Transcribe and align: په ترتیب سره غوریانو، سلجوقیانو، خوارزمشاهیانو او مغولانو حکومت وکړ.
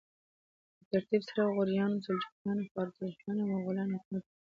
په 0.77 0.83
ترتیب 0.91 1.21
سره 1.29 1.43
غوریانو، 1.55 2.03
سلجوقیانو، 2.05 2.69
خوارزمشاهیانو 2.71 3.41
او 3.43 3.49
مغولانو 3.53 3.93
حکومت 3.97 4.23
وکړ. 4.29 4.37